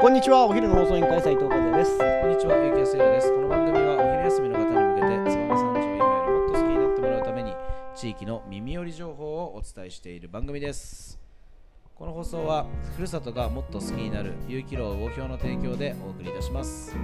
[0.00, 3.34] こんにちはお昼の放送委員会斉藤和也ですこんにちは、ゆうきやすいろです。
[3.34, 7.54] この番組はお昼休みの方に向けて、燕三条を今よりもっと好きになってもらうために、
[7.94, 11.20] 地域の耳寄り情報をお伝えしている番組です。
[11.94, 12.64] この放送は、
[12.96, 16.96] ふるさとがもっと好きになる、有機楼魚評の提供でお送りいたします。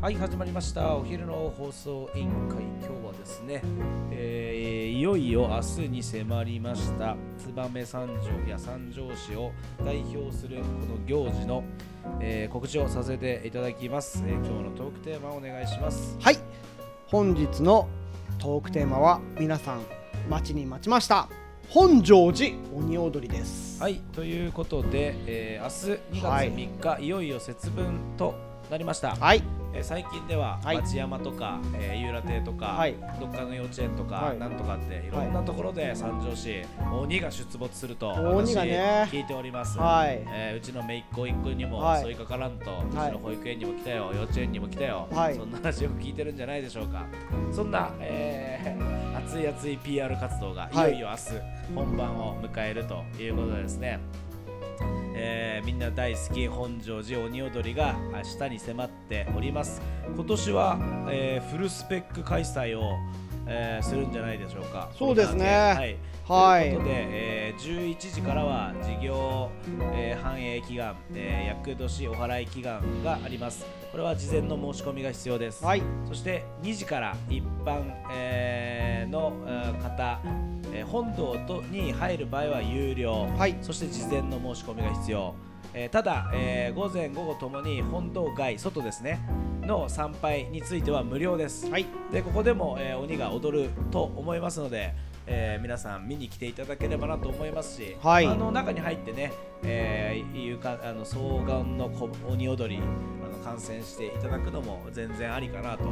[0.00, 0.94] はい、始まりました。
[0.94, 2.62] お昼の放送委員会。
[2.80, 3.60] 今日はですね、
[4.10, 7.16] えーいよいよ明日に迫りました、
[7.54, 9.52] 燕三条や三条市を
[9.84, 11.64] 代表するこの行事の、
[12.18, 16.16] えー告知をさせていただきます、えー今日のトークテーマをお願いします。
[16.18, 16.38] はい
[17.06, 17.86] 本日の
[18.38, 19.82] トークテーマは皆さん
[20.30, 21.28] 待ちに待ちました
[21.68, 28.34] 本庄寺鬼踊りですはい、ということで、えー明日2はい月3日、い、よいよ節分と
[28.70, 29.14] なりました。
[29.14, 30.76] はいえー最近でははい。
[30.78, 32.94] 町山とか、えー、有楽亭とか、はい。
[33.20, 34.38] どっかの幼稚園とか、はい。
[34.38, 35.10] なんとかってい。
[35.10, 36.62] ろんなところで三条市、
[36.92, 39.06] 鬼が出没すると鬼がね。
[39.08, 39.78] 私聞いております。
[39.78, 40.22] はい。
[40.28, 42.02] えーうちの姪っ子一個にもはい。
[42.04, 43.12] 襲いかからんと、うちはい。
[43.12, 45.34] の保育園にも来たよ、幼稚園にも来たよ、はい。
[45.34, 47.06] そんな話を聞いてるんじゃないでしょうか。
[47.52, 50.92] そんな、えー熱い熱い PR 活動がいはい。
[50.92, 54.00] よいよ明日、本番を迎えるということでですね。
[55.22, 59.82] えーみんな大好き本庄寺鬼踊りが明日に迫っております。
[60.14, 60.78] 今年は、
[61.10, 62.94] えーフルスペック開催を、
[63.46, 64.90] えーするんじゃないでしょうか。
[64.98, 65.46] そうですね。
[65.76, 65.96] はい。
[66.26, 66.64] はい。
[66.64, 69.50] ということで、えー11時からは事業、
[69.92, 73.66] えー繁栄祈願、えー厄年お祓い祈願があります。
[73.92, 75.82] これは事前の申し込みが必要です、はい。
[76.08, 80.20] そして2時から一般、えーの、えー方、
[80.72, 83.56] えー本堂とに入る場合は有料、はい。
[83.62, 85.34] そして事前の申し込みが必要、
[85.74, 89.20] えーただ、えー午前午後ともに本堂外外ですね。
[89.62, 91.86] の参拝については無料です、はい。
[92.10, 94.94] でここでも、えー鬼が踊ると思いますので、
[95.26, 98.26] えー皆さん見に来ていただければなと思いますし、はい。
[98.26, 105.84] あの中に入ってね、えー、いうかあの双眼のこ鬼踊りあの観戦していただくのも全然ありかなと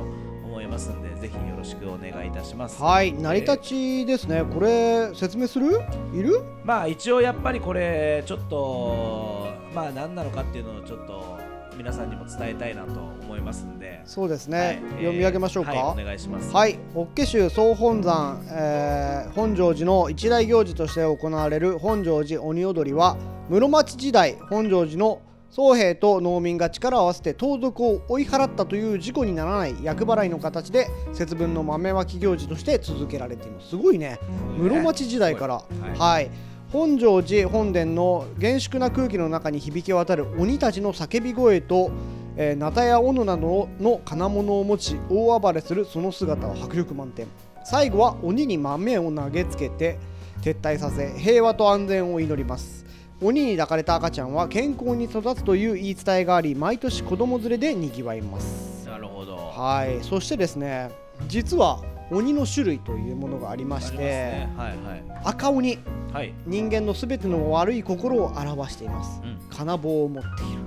[0.49, 2.83] 思いますんでぜひよろしくお願いいたします。
[2.83, 4.43] はい成り立ちですね。
[4.43, 5.81] これ説明する？
[6.15, 6.43] いる？
[6.65, 11.39] まあ一応やっぱりこれちょっとまあ何なのかっていうのをちょっと
[11.77, 16.53] 皆さんにも伝えたいなと思いますんで、そうですね、はい読み上げましょうか、えーはい、お願いします。
[16.53, 23.17] はい、法華宗総本山、えー本庄寺の一大行事として行われる本庄寺鬼踊りは
[23.49, 25.21] 室町時代本庄寺の
[25.51, 33.71] 僧兵と農民が力を合わせて盗賊を追い払ったという事故にならない厄払いの形で節分の豆まき行事として続けられています。
[33.71, 34.19] すごいね。
[34.59, 35.55] 室町時代から。
[35.55, 35.63] は
[35.95, 36.31] いはい。
[36.73, 41.91] 本庄寺本殿の厳粛な空気の中に響き渡る鬼たちの叫び声と、
[42.37, 47.27] えー、ナタや斧などの金物を持ち大暴れするその姿は迫力満点。
[47.71, 49.99] 最後は鬼に豆を投げつけて
[50.41, 52.87] 撤退させ平和と安全を祈ります
[53.21, 58.87] 鬼に抱かれた赤ちゃんは健康に育つという言い伝えがあり毎年子供連れでにぎわいます。
[58.87, 59.37] なるほど。
[59.37, 60.05] はい。
[60.05, 60.91] そしてですね
[61.27, 64.49] 実は鬼の種類というものがありましてね。
[64.57, 65.03] はいはい。
[65.25, 65.79] 赤鬼。
[66.13, 66.33] はい。
[66.47, 69.21] 人間のすべての悪い心を表しています。
[69.23, 69.39] うん。
[69.51, 70.63] 金棒を持っている。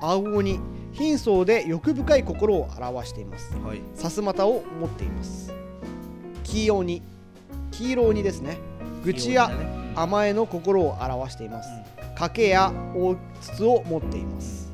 [0.00, 0.60] お青鬼。
[0.92, 3.54] 貧相で欲深い心を表しています。
[3.54, 3.80] ーはい。
[3.94, 5.52] さすまたを持っています。
[6.44, 7.02] 黄鬼。
[7.72, 8.58] 黄色鬼ですね。
[9.04, 9.50] 愚痴や
[9.94, 11.68] 甘えの心を表しています。
[12.16, 14.72] 賭けや大筒を持っています。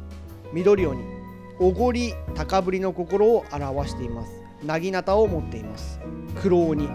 [0.52, 1.02] 緑鬼
[1.60, 4.32] おごり高ぶりの心を表しています。
[4.64, 6.00] なぎなたを持っています。
[6.40, 6.88] 黒鬼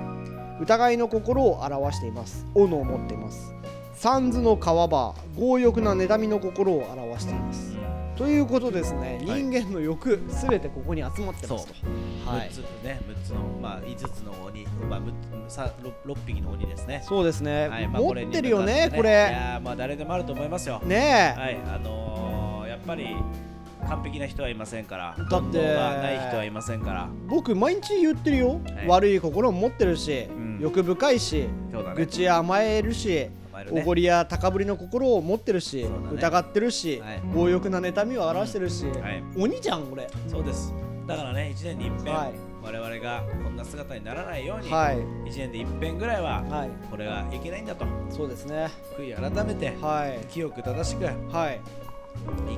[0.62, 2.46] 疑いの心を表しています。
[2.54, 3.54] 斧を持っています。
[4.04, 7.53] 三途の川場強欲な妬みの心を表しています
[8.16, 9.44] ということですね、はい。
[9.44, 11.74] 人間の欲すべてここに集まってますと。
[12.30, 15.12] はい6つね、6つの、まあ、5つの鬼、まあ、6,
[15.48, 15.74] さ
[16.06, 17.04] 6, 匹の鬼ですね。
[17.08, 17.88] そうですね、はい。
[17.88, 19.10] まあ持ってるよねこいれ。
[19.10, 20.80] やーまあ、誰でもあると思いますよ。
[20.86, 23.16] ねえ、はい、あのー、やっぱり
[23.88, 25.58] 完璧な人はいませんから、だって。
[25.58, 28.88] ない人はいませんから、僕毎日言ってるよ、はい。
[28.88, 30.60] 悪い心も持ってるし、ん。
[30.62, 31.94] 欲深いしね。
[31.96, 33.30] 愚痴や甘えるし
[33.72, 37.22] おごりや高ぶりの心を持ってるし、疑ってるし、はい。
[37.34, 40.10] 強欲な妬みを表してるし、はい、鬼じゃんこれ。
[40.28, 40.74] そうです。
[41.08, 42.34] だからね、1年に一遍、はい。
[42.64, 44.98] 我々がこんな姿にならないように、はい。
[44.98, 46.70] 1年で一遍ぐらいは、はい。
[46.90, 48.70] これがいけないんだと、そうですね。
[48.98, 50.26] 悔い改めて、はい。
[50.28, 51.60] 清く正しくはい。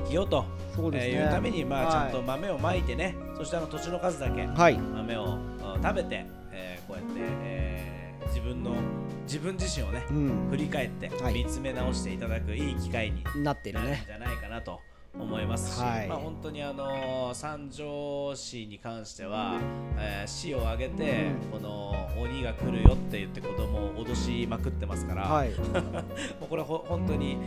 [0.04, 0.44] 生きようと。
[0.74, 4.76] そうですね、えーいうために、まあ、ちゃんとは豆をまいてね、そしてあの年の数だけい、はい。
[4.78, 7.12] 豆をあ食べて、えーこうやって、
[7.42, 7.96] えー
[8.28, 8.72] 自分の
[9.26, 10.48] 自分自身をねうん。
[10.50, 11.34] 振り返ってはい。
[11.34, 14.80] 見つめ直していただくいい機会になってるんねじゃないかなと
[15.18, 16.08] 思いますし、はい。
[16.08, 19.58] まあ本当にあの三条市に関しては、
[19.98, 25.50] えー市を挙げて、この鬼が来るよって言って子供を脅しまくってますから、はい。
[26.40, 27.38] もうこれほ本当に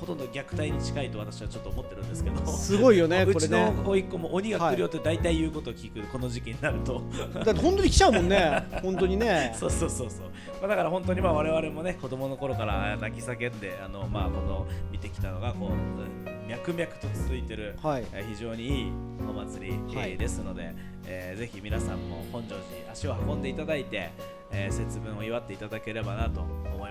[0.00, 2.46] ほとんど虐待に近いと私はちょっと思ってるんですけど。
[2.46, 7.02] すごいよねうちの甥っ子も鬼が来るよって大体言うことを聞く、この時期になると。
[7.44, 8.64] だって本当に来ちゃうもんね。
[8.82, 9.54] 本当にね。
[9.58, 10.20] そうそうそうそう、
[10.60, 18.06] まあ、だから本当にまあ我々もね子供の頃から泣き叫んであのまあこの見てきたのがこううん脈々と続いてる、はい。
[18.12, 18.92] えー非常にいい
[19.28, 20.74] お祭り、えーはいですので、
[21.06, 24.10] えーぜひ皆さんも本庄寺足を運んでいただいて、
[24.50, 26.46] えー節分を祝っていただければなと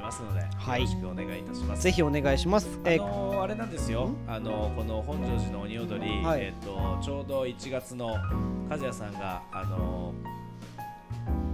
[0.07, 0.81] ますので、はい。
[0.81, 1.83] よろしくお願いいたします。
[1.83, 2.67] ぜひお願いします。
[2.85, 4.11] あえのーあれなんですよ。
[4.27, 6.41] あのーこの本庄寺の鬼踊り、はい。
[6.41, 8.15] えー、とちょうど1月の
[8.69, 10.37] 和也さんが、あのー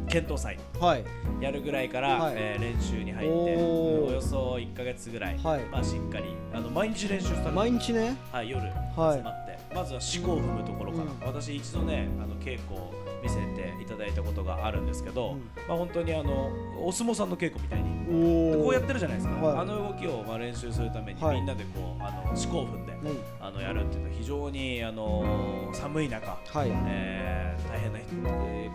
[0.08, 1.06] 検討祭はい。
[1.42, 2.36] やるぐらいから、はい。
[2.38, 5.62] えー練習に入っておよそ1か月ぐらい、はい。
[5.72, 8.16] まあ、しっかりあの毎日練習されて毎日ね。
[8.32, 8.62] はい、夜
[8.96, 9.18] はい。
[9.18, 11.34] 集まって、まずは四股を踏むところから、うん。
[11.36, 15.50] 私一度ねあの稽古を見せていただいたことがあるんですけど、うん。
[15.68, 19.58] まあ、本当にあのお相撲さんの稽古みたいにこうやってるじゃないですか、はい。
[19.60, 21.38] あの動きをまあ練習するために、はい。
[21.38, 23.20] みんなでこうあの四股を踏んで、うん。
[23.40, 26.70] あのやるっていうのは非常にあの寒い中、はい。
[26.70, 28.00] えー大変な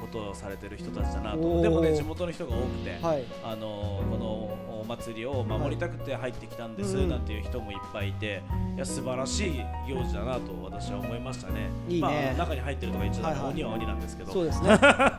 [0.00, 1.62] ことをされてる人たちだなと。
[1.62, 3.24] でもね地元の人が多くて、はい。
[3.44, 4.26] あのこの
[4.77, 8.43] お祭りを守りたくて入ってきたんです、なんていう人もいっぱいいて
[8.75, 11.70] いや素晴らしい行事だなと私は思いましたね。
[11.88, 12.35] いいね。
[12.37, 13.52] まあ、中に入ってるとか言っちゃダメ、はいはい。
[13.52, 14.32] 鬼は鬼なんですけど。
[14.32, 14.79] そうですね。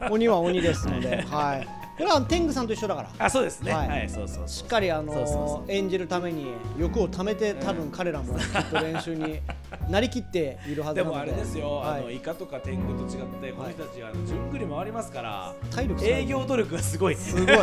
[0.09, 3.09] 鬼は鬼ですので はいこれは天狗さんと一緒だから。
[3.19, 4.47] あそうですね、ははいいそうそう。
[4.47, 9.41] しっかりあのそうそうそ演じるために欲を貯めて多分彼らもきっと練習に
[9.89, 11.17] なりきっているはずでなので。
[11.17, 11.99] もあれですよ、はい。
[11.99, 16.13] あのイカとか天狗と違ってこの人たちはあのじゅんぐり回りますから、体力すごい。
[16.13, 17.15] 営業努力がすごい。
[17.15, 17.57] すごい。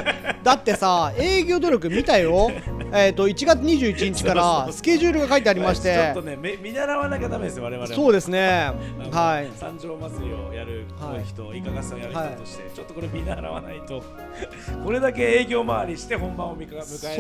[0.44, 2.50] だってさ営業努力見たよ
[2.92, 7.88] えっと1月21日からスケジュールが書いてありましちょてっとねめ見習わなきゃダメですよ我々。
[7.88, 8.70] もそうですね。
[9.10, 9.50] はい。
[9.56, 10.84] 三条祭りをやる
[11.24, 14.02] 人、イカ合戦をやる人として、ちょっとこれ見習わないと。
[14.84, 16.76] これだけ営業回りして本番を迎える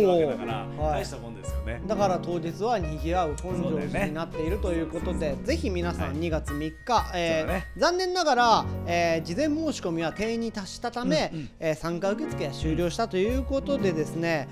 [0.08, 1.82] わけだから、大したもんですよね。
[1.86, 6.16] だから当日は賑わう本庄寺になっているということで、ぜひ皆さんはい。
[6.16, 7.66] 2月3日、えーそうだね。
[7.76, 11.48] 残念ながら、えー事前申し込みは定員に達したため、うんうん。
[11.60, 14.48] えー参加受付が終了したということでですね、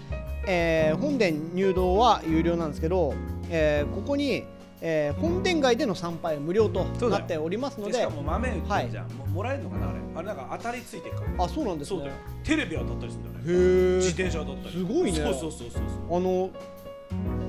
[0.46, 3.14] えー本殿入道は有料なんですけど、
[3.50, 4.44] えーここに、
[4.80, 9.98] えー本殿街での参拝は無料となっておりますのででしかも豆売ってるじゃん、ももらえるのかなあれ。
[10.16, 11.44] あれなんか当たりついてるから。
[11.44, 12.10] あそうなんですね。
[12.44, 13.64] テレビ当たったりするんだよね。
[13.94, 14.74] へ自え転車当たったり。
[14.76, 15.12] すごいね。
[15.12, 16.50] そうそうそうそうあの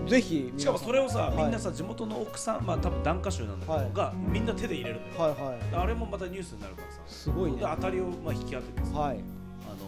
[0.07, 1.37] ぜひしかもそれをさ、はい。
[1.37, 3.91] みんなさ地元の奥さんまあ多分檀家衆なんだけど、はい。
[3.93, 5.83] がみんな手で入れるんだよ、はいはい。
[5.83, 6.99] あれもまたニュースになるからさ。
[7.07, 7.57] すごいね。
[7.57, 9.17] で当たりをまあ引き当ててさ、はい。
[9.17, 9.19] あ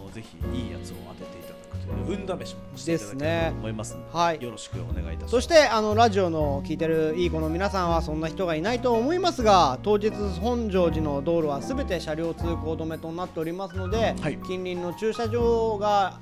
[0.08, 4.42] のぜひいいやつを当てていただくという運試しもしていただければですねと思いますのではい。
[4.42, 5.30] よろしくお願いいたします。
[5.30, 14.38] そしてあのラジオの聞いてるいい子の皆さんはそんな人がいないと思いますが当日本庄寺の道路はすべて車両通行止めとなっておりますので、はい。
[14.38, 16.20] 近隣の駐車場が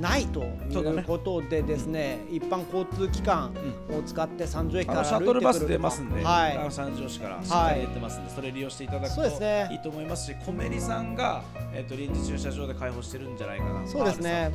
[0.00, 3.54] ないということでですね一般交通機関
[3.90, 6.56] を使って三条駅あからのシャトルバス出ますんで、はい。
[6.56, 11.42] あの三条市からしっかり出てますんで、それ利用していただくといいと思いますし、コメリさんが、
[11.72, 13.86] えっと臨時駐車場で開放してるんじゃないかな。
[13.86, 14.50] そうですね。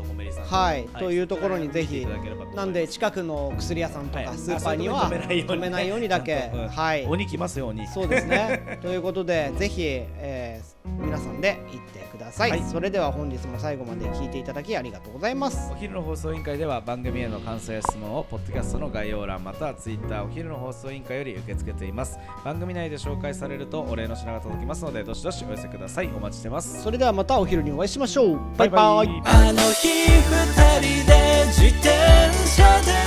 [0.50, 0.88] はい。
[1.00, 2.06] というところにぜひ
[2.56, 4.26] なんで近くの薬屋さんとはい。
[4.28, 6.52] かスーパーには止めないようにだけ。
[6.70, 7.06] はい。
[7.06, 7.88] 鬼来ますよ鬼。
[7.88, 8.80] そうですね。
[8.82, 15.72] ということで、ぜひ、えー皆さんで行ってください,、はいそれでは本日も最後まで聞いていただきありがとうございます。
[15.72, 28.40] お昼の放送委員会では番組への感想や質問をポッドキャストの概要欄またはツイッターお昼の放送委員会より受け付けています番組内で紹介されるとお礼の品が届きますのでどしどしお寄せくださいお待ちしてますそれではまたお昼にお会いしましょう。
[28.58, 29.08] バイバイ。
[29.08, 31.90] イあの日二人で自転
[32.48, 33.01] 車で